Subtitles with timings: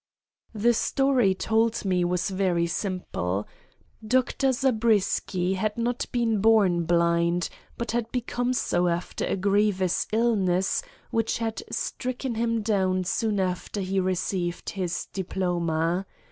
[0.55, 3.47] The story told me was very simple.
[4.03, 4.51] Dr.
[4.51, 11.37] Zabriskie had not been born blind, but had become so after a grievous illness which
[11.37, 16.07] had stricken him down soon after he received his diploma.